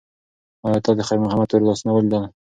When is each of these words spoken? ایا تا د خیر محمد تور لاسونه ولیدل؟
ایا 0.65 0.79
تا 0.85 0.91
د 0.97 1.01
خیر 1.07 1.19
محمد 1.23 1.47
تور 1.49 1.61
لاسونه 1.67 1.91
ولیدل؟ 1.93 2.23